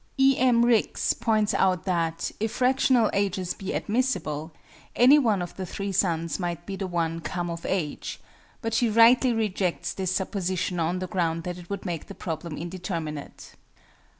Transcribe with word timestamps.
E. 0.17 0.35
M. 0.39 0.65
RIX 0.65 1.13
points 1.13 1.53
out 1.53 1.83
that, 1.85 2.31
if 2.39 2.53
fractional 2.53 3.11
ages 3.13 3.53
be 3.53 3.71
admissible, 3.75 4.51
any 4.95 5.19
one 5.19 5.43
of 5.43 5.55
the 5.57 5.63
three 5.67 5.91
sons 5.91 6.39
might 6.39 6.65
be 6.65 6.75
the 6.75 6.87
one 6.87 7.19
"come 7.19 7.51
of 7.51 7.67
age"; 7.67 8.19
but 8.63 8.73
she 8.73 8.89
rightly 8.89 9.31
rejects 9.31 9.93
this 9.93 10.09
supposition 10.11 10.79
on 10.79 10.97
the 10.97 11.05
ground 11.07 11.43
that 11.43 11.59
it 11.59 11.69
would 11.69 11.85
make 11.85 12.07
the 12.07 12.15
problem 12.15 12.57
indeterminate. 12.57 13.53